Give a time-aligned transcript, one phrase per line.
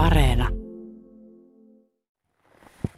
[0.00, 0.59] Areena.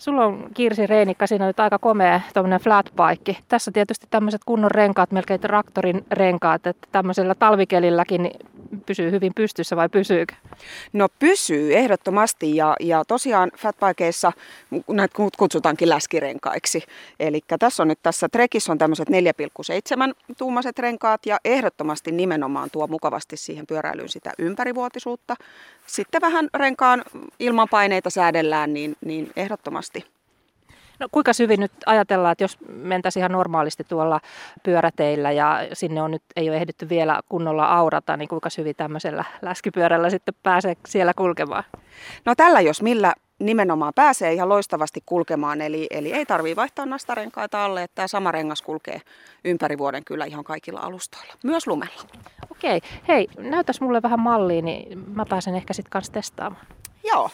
[0.02, 3.36] Sulla on Kirsi Reinikka, siinä nyt aika komea tuommoinen flatbike.
[3.48, 8.30] Tässä tietysti tämmöiset kunnon renkaat, melkein traktorin renkaat, että tämmöisellä talvikelilläkin
[8.86, 10.34] pysyy hyvin pystyssä vai pysyykö?
[10.92, 14.32] No pysyy ehdottomasti ja, ja tosiaan fatbikeissa
[14.88, 16.82] näitä kutsutaankin läskirenkaiksi.
[17.20, 22.86] Eli tässä on nyt tässä Trekissä on tämmöiset 4,7 tuumaiset renkaat ja ehdottomasti nimenomaan tuo
[22.86, 25.36] mukavasti siihen pyöräilyyn sitä ympärivuotisuutta.
[25.86, 27.04] Sitten vähän renkaan
[27.38, 29.91] ilmanpaineita säädellään, niin, niin ehdottomasti
[31.02, 34.20] No kuinka syvin nyt ajatellaan, että jos mentäisiin ihan normaalisti tuolla
[34.62, 39.24] pyöräteillä ja sinne on nyt, ei ole ehditty vielä kunnolla aurata, niin kuinka syvin tämmöisellä
[39.42, 41.64] läskipyörällä sitten pääsee siellä kulkemaan?
[42.24, 47.64] No tällä jos millä nimenomaan pääsee ihan loistavasti kulkemaan, eli, eli ei tarvitse vaihtaa nastarenkaita
[47.64, 49.00] alle, että tämä sama rengas kulkee
[49.44, 52.02] ympäri vuoden kyllä ihan kaikilla alustoilla, myös lumella.
[52.50, 56.66] Okei, hei, näytäs mulle vähän mallia, niin mä pääsen ehkä sitten kanssa testaamaan.
[57.04, 57.30] Joo,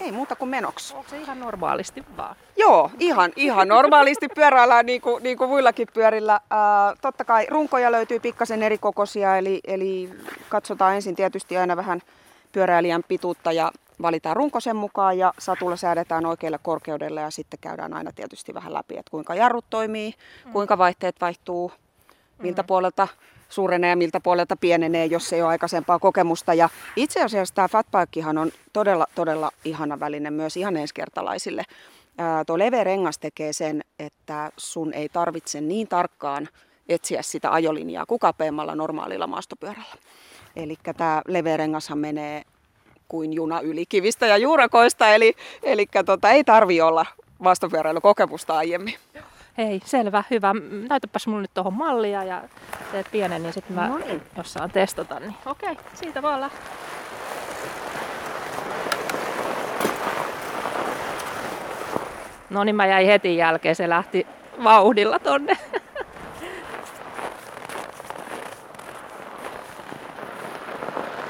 [0.00, 0.94] ei muuta kuin menoksi.
[0.94, 2.36] Onko se ihan normaalisti vaan?
[2.56, 6.40] Joo, ihan, ihan normaalisti pyöräillään niin kuin, niin kuin muillakin pyörillä.
[6.50, 10.10] Ää, totta kai runkoja löytyy pikkasen eri kokoisia, eli, eli
[10.48, 12.00] katsotaan ensin tietysti aina vähän
[12.52, 17.94] pyöräilijän pituutta ja valitaan runko sen mukaan ja satulla säädetään oikealle korkeudelle ja sitten käydään
[17.94, 20.52] aina tietysti vähän läpi, että kuinka jarrut toimii, mm.
[20.52, 21.72] kuinka vaihteet vaihtuu,
[22.38, 22.66] miltä mm.
[22.66, 23.08] puolelta
[23.48, 26.54] suurenee ja miltä puolelta pienenee, jos ei ole aikaisempaa kokemusta.
[26.54, 31.62] Ja itse asiassa tämä fatbikehan on todella, todella ihana väline myös ihan ensikertalaisille.
[32.46, 36.48] Tuo leveä rengas tekee sen, että sun ei tarvitse niin tarkkaan
[36.88, 39.96] etsiä sitä ajolinjaa kukapeemmalla normaalilla maastopyörällä.
[40.56, 42.42] Eli tämä leveä rengashan menee
[43.08, 47.06] kuin juna yli kivistä ja juurakoista, eli, eli tota, ei tarvi olla
[47.38, 48.94] maastopyöräilykokemusta aiemmin.
[49.58, 50.54] Hei, selvä, hyvä.
[50.88, 52.42] Näytäpäs mulle nyt tuohon mallia ja
[52.92, 54.22] teet pienen, niin sitten mä no niin.
[54.36, 55.20] jos saan testata.
[55.20, 56.60] Niin okei, siitä vaan lähtee.
[62.50, 64.26] No niin, mä jäin heti jälkeen, se lähti
[64.64, 65.58] vauhdilla tonne.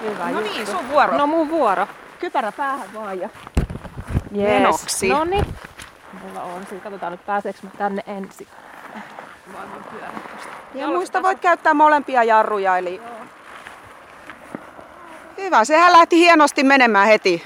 [0.02, 1.16] Hyvä no niin, sun vuoro.
[1.16, 1.86] No mun vuoro.
[2.18, 3.28] Kypärä päähän vaan ja...
[4.36, 4.48] Yes.
[4.48, 5.08] Menoksi.
[5.08, 5.44] No niin.
[6.28, 6.82] Mulla on siinä.
[6.82, 8.46] Katsotaan nyt pääseekö mä tänne ensin.
[10.74, 12.78] Ja muista voit käyttää molempia jarruja.
[12.78, 12.96] Eli...
[12.96, 13.06] Joo.
[15.38, 17.44] Hyvä, sehän lähti hienosti menemään heti.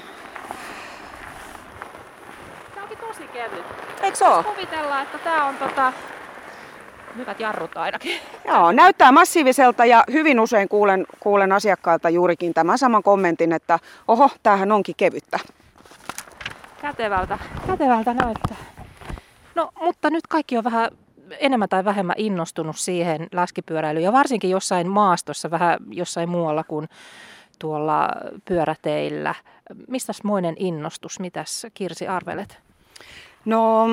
[2.73, 3.65] Tämä onkin tosi kevyt.
[4.01, 4.43] Eikö se ole?
[4.43, 5.93] Kuvitellaan, että tämä on tota,
[7.17, 8.21] hyvät jarrut ainakin.
[8.47, 14.29] Joo, näyttää massiiviselta ja hyvin usein kuulen, kuulen asiakkailta juurikin tämän saman kommentin, että oho,
[14.43, 15.39] tämähän onkin kevyttä.
[16.81, 18.72] Kätevältä, kätevältä näyttää.
[19.55, 20.89] No, mutta nyt kaikki on vähän
[21.39, 26.89] enemmän tai vähemmän innostunut siihen läskipyöräilyyn ja varsinkin jossain maastossa, vähän jossain muualla kuin
[27.59, 28.09] tuolla
[28.45, 29.35] pyöräteillä.
[29.87, 31.19] Mistäs moinen innostus?
[31.19, 32.59] Mitäs Kirsi arvelet?
[33.45, 33.87] No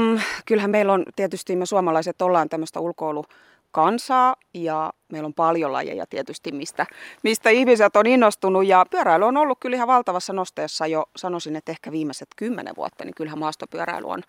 [0.47, 3.25] kyllähän meillä on tietysti me suomalaiset ollaan tämmöistä ulkoilu
[3.73, 6.87] kansaa ja meillä on paljon lajeja tietysti, mistä,
[7.23, 8.67] mistä ihmiset on innostunut.
[8.67, 13.05] Ja pyöräily on ollut kyllä ihan valtavassa nosteessa jo, sanoisin, että ehkä viimeiset kymmenen vuotta,
[13.05, 14.23] niin kyllähän maastopyöräily on,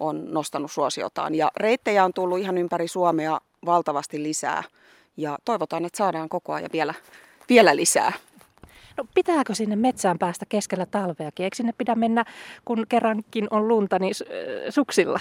[0.00, 1.34] on nostanut suosiotaan.
[1.34, 4.62] Ja reittejä on tullut ihan ympäri Suomea valtavasti lisää
[5.16, 6.94] ja toivotaan, että saadaan koko ajan vielä,
[7.48, 8.12] vielä lisää.
[8.96, 11.44] No pitääkö sinne metsään päästä keskellä talveakin?
[11.44, 12.24] Eikö sinne pidä mennä,
[12.64, 14.14] kun kerrankin on lunta, niin
[14.70, 15.20] suksilla?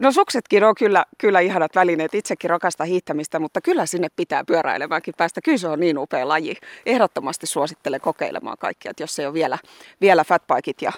[0.00, 2.14] No suksetkin on kyllä, kyllä ihanat välineet.
[2.14, 5.40] Itsekin rakastan hiihtämistä, mutta kyllä sinne pitää pyöräilemäänkin päästä.
[5.44, 6.56] Kyllä se on niin upea laji.
[6.86, 9.58] Ehdottomasti suosittelen kokeilemaan kaikkia, jos ei ole vielä,
[10.00, 10.92] vielä fatbikeit ja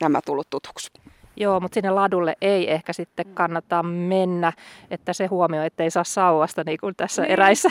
[0.00, 0.90] nämä tullut tutuksi.
[1.36, 4.52] Joo, mutta sinne ladulle ei ehkä sitten kannata mennä,
[4.90, 7.30] että se huomio, ettei saa sauvasta niin kuin tässä niin.
[7.30, 7.68] eräissä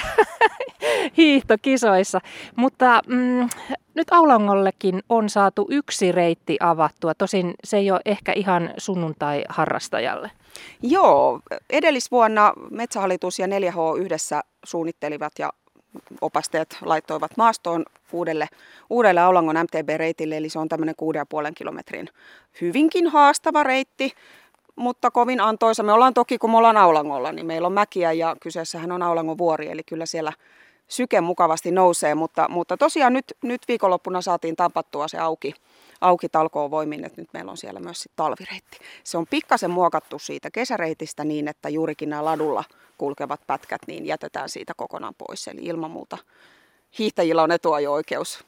[1.18, 2.20] hiihtokisoissa.
[2.56, 3.50] Mutta mm,
[3.94, 10.32] nyt Aulangollekin on saatu yksi reitti avattua, tosin se ei ole ehkä ihan sunnuntai-harrastajalle.
[10.82, 15.50] Joo, edellisvuonna Metsähallitus ja 4H yhdessä suunnittelivat ja
[16.22, 18.48] opastajat laittoivat maastoon uudelle,
[18.90, 20.96] uudelle Aulangon MTB-reitille, eli se on tämmöinen
[21.48, 22.10] 6,5 kilometrin
[22.62, 24.14] hyvinkin haastava reitti,
[24.76, 25.84] mutta kovin antoisa.
[25.84, 29.38] Me ollaan toki, kun me ollaan Aulangolla, niin meillä on mäkiä ja kyseessähän on Aulangon
[29.38, 30.34] vuori, eli kyllä siellä
[30.88, 35.54] syke mukavasti nousee, mutta, mutta tosiaan nyt, nyt viikonloppuna saatiin tampattua se auki,
[36.02, 38.78] auki talkoon voimin, että nyt meillä on siellä myös sit talvireitti.
[39.04, 42.64] Se on pikkasen muokattu siitä kesäreitistä niin, että juurikin nämä ladulla
[42.98, 45.48] kulkevat pätkät niin jätetään siitä kokonaan pois.
[45.48, 46.18] Eli ilman muuta
[47.00, 48.46] hiihtäjillä on etuajo-oikeus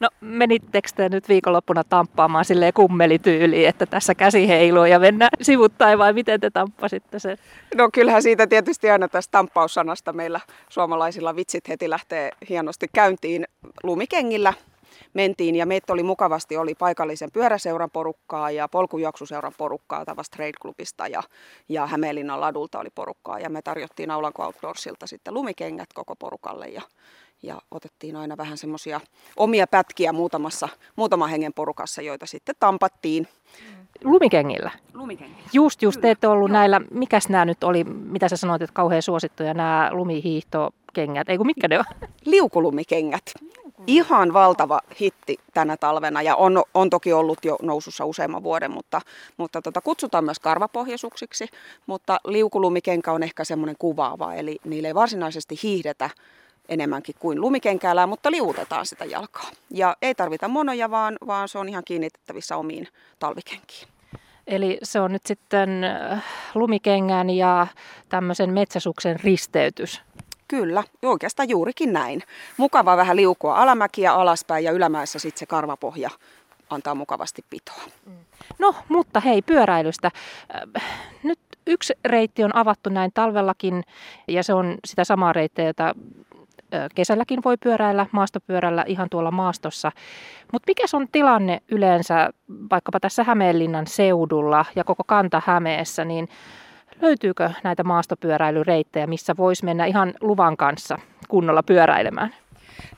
[0.00, 5.98] No menittekö te nyt viikonloppuna tamppaamaan silleen kummelityyliin, että tässä käsi heiluu ja mennään sivuttain
[5.98, 7.38] vai miten te tamppasitte sen?
[7.74, 13.46] No kyllähän siitä tietysti aina tästä tamppaussanasta meillä suomalaisilla vitsit heti lähtee hienosti käyntiin
[13.82, 14.52] lumikengillä
[15.14, 21.06] mentiin ja meitä oli mukavasti, oli paikallisen pyöräseuran porukkaa ja polkujuoksuseuran porukkaa Tavas Trade Clubista
[21.06, 21.22] ja,
[21.68, 26.82] ja Hämeenlinnan ladulta oli porukkaa ja me tarjottiin Aulanko Outdoorsilta sitten lumikengät koko porukalle ja,
[27.42, 29.00] ja otettiin aina vähän semmoisia
[29.36, 33.28] omia pätkiä muutamassa, muutama hengen porukassa, joita sitten tampattiin.
[34.04, 34.70] Lumikengillä?
[34.94, 35.48] Lumikengillä.
[35.52, 39.02] Just, just, te ette ollut näillä, mikäs nämä nyt oli, mitä sä sanoit, että kauhean
[39.02, 41.84] suosittuja nämä lumihiihtokengät, ei kun mitkä ne on?
[42.24, 43.32] Liukulumikengät.
[43.86, 49.00] Ihan valtava hitti tänä talvena ja on, on toki ollut jo nousussa useamman vuoden, mutta,
[49.36, 51.48] mutta tota, kutsutaan myös karvapohjaisuuksiksi,
[51.86, 56.10] mutta liukulumikenkä on ehkä semmoinen kuvaava, eli niille ei varsinaisesti hiihdetä
[56.68, 59.50] enemmänkin kuin lumikenkäällä, mutta liuutetaan sitä jalkaa.
[59.70, 62.88] Ja ei tarvita monoja, vaan, vaan se on ihan kiinnitettävissä omiin
[63.18, 63.88] talvikenkiin.
[64.46, 67.66] Eli se on nyt sitten äh, lumikengän ja
[68.08, 70.02] tämmöisen metsäsuksen risteytys.
[70.48, 72.22] Kyllä, oikeastaan juurikin näin.
[72.56, 76.10] Mukava vähän liukua alamäkiä alaspäin ja ylämäessä sitten se karvapohja
[76.70, 77.82] antaa mukavasti pitoa.
[78.58, 80.10] No, mutta hei, pyöräilystä.
[80.76, 80.82] Äh,
[81.22, 83.82] nyt yksi reitti on avattu näin talvellakin
[84.28, 85.94] ja se on sitä samaa reittiä, jota
[86.94, 89.92] kesälläkin voi pyöräillä maastopyörällä ihan tuolla maastossa.
[90.52, 92.30] Mutta mikä on tilanne yleensä
[92.70, 96.28] vaikkapa tässä Hämeenlinnan seudulla ja koko Kanta-Hämeessä, niin
[97.00, 100.98] löytyykö näitä maastopyöräilyreittejä, missä voisi mennä ihan luvan kanssa
[101.28, 102.34] kunnolla pyöräilemään?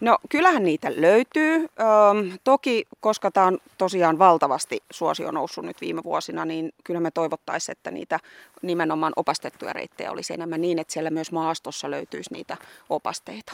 [0.01, 1.55] No kyllähän niitä löytyy.
[1.57, 7.11] Öm, toki, koska tämä on tosiaan valtavasti suosio noussut nyt viime vuosina, niin kyllä me
[7.11, 8.19] toivottaisiin, että niitä
[8.63, 12.57] nimenomaan opastettuja reittejä olisi enemmän niin, että siellä myös maastossa löytyisi niitä
[12.91, 13.53] opasteita.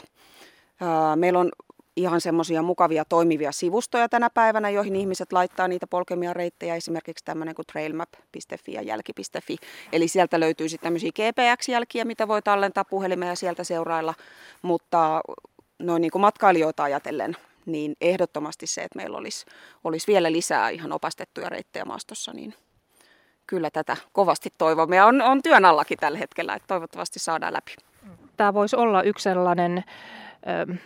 [0.81, 1.51] Öö, meillä on
[1.97, 7.55] ihan semmoisia mukavia toimivia sivustoja tänä päivänä, joihin ihmiset laittaa niitä polkemia reittejä, esimerkiksi tämmöinen
[7.55, 9.57] kuin trailmap.fi ja jälki.fi.
[9.91, 14.13] Eli sieltä löytyy sitten tämmöisiä GPX-jälkiä, mitä voi tallentaa puhelimeen ja sieltä seurailla,
[14.61, 15.21] mutta
[15.79, 19.45] noin niin kuin matkailijoita ajatellen, niin ehdottomasti se, että meillä olisi,
[19.83, 22.53] olisi vielä lisää ihan opastettuja reittejä maastossa, niin
[23.47, 24.95] kyllä tätä kovasti toivomme.
[24.95, 27.75] Ja on, on työn allakin tällä hetkellä, että toivottavasti saadaan läpi.
[28.37, 29.83] Tämä voisi olla yksi sellainen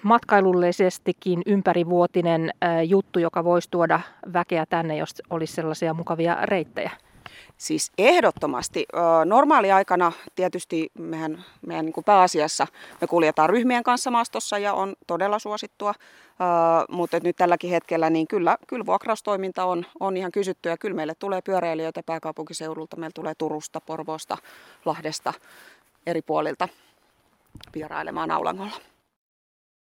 [0.04, 2.52] matkailullisestikin ympärivuotinen
[2.88, 4.00] juttu, joka voisi tuoda
[4.34, 6.92] väkeä tänne, jos olisi sellaisia mukavia reittejä.
[7.58, 8.86] Siis ehdottomasti.
[9.26, 12.68] Normaaliaikana tietysti mehän, meidän niin kuin pääasiassa
[13.02, 15.94] me kuljetaan ryhmien kanssa maastossa ja on todella suosittua,
[16.90, 20.78] mutta nyt tälläkin hetkellä niin kyllä, kyllä vuokraustoiminta on, on ihan kysyttyä.
[20.78, 24.38] Kyllä meille tulee pyöräilijöitä pääkaupunkiseudulta, meillä tulee Turusta, Porvoosta,
[24.86, 25.34] Lahdesta,
[26.08, 26.68] eri puolilta
[27.76, 28.91] vierailemaan Aulangolla.